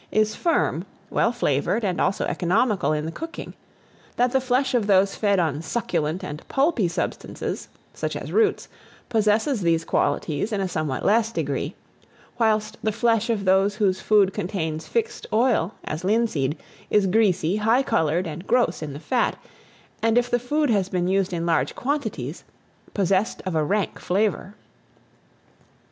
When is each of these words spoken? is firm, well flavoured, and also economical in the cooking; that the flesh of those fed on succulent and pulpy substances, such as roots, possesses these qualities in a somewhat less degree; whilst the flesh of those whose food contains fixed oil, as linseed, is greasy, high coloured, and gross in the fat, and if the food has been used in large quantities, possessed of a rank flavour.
is 0.11 0.33
firm, 0.33 0.83
well 1.11 1.31
flavoured, 1.31 1.85
and 1.85 2.01
also 2.01 2.25
economical 2.25 2.91
in 2.91 3.05
the 3.05 3.11
cooking; 3.11 3.53
that 4.15 4.31
the 4.31 4.41
flesh 4.41 4.73
of 4.73 4.87
those 4.87 5.13
fed 5.13 5.37
on 5.37 5.61
succulent 5.61 6.23
and 6.23 6.41
pulpy 6.47 6.87
substances, 6.87 7.67
such 7.93 8.15
as 8.15 8.31
roots, 8.31 8.67
possesses 9.09 9.61
these 9.61 9.85
qualities 9.85 10.51
in 10.51 10.59
a 10.59 10.67
somewhat 10.67 11.05
less 11.05 11.31
degree; 11.31 11.75
whilst 12.39 12.79
the 12.81 12.91
flesh 12.91 13.29
of 13.29 13.45
those 13.45 13.75
whose 13.75 14.01
food 14.01 14.33
contains 14.33 14.87
fixed 14.87 15.27
oil, 15.31 15.75
as 15.83 16.03
linseed, 16.03 16.57
is 16.89 17.05
greasy, 17.05 17.57
high 17.57 17.83
coloured, 17.83 18.25
and 18.25 18.47
gross 18.47 18.81
in 18.81 18.93
the 18.93 18.99
fat, 18.99 19.37
and 20.01 20.17
if 20.17 20.31
the 20.31 20.39
food 20.39 20.71
has 20.71 20.89
been 20.89 21.07
used 21.07 21.31
in 21.31 21.45
large 21.45 21.75
quantities, 21.75 22.43
possessed 22.95 23.39
of 23.45 23.53
a 23.53 23.63
rank 23.63 23.99
flavour. 23.99 24.55